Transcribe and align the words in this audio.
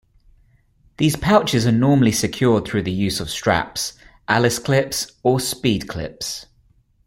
These 0.97 1.15
pouches 1.15 1.67
are 1.67 1.71
normally 1.71 2.11
secured 2.11 2.65
through 2.65 2.81
the 2.81 2.91
use 2.91 3.19
of 3.19 3.29
straps, 3.29 3.93
alice 4.27 4.57
clips 4.57 5.11
or 5.21 5.37
speedclips. 5.37 6.47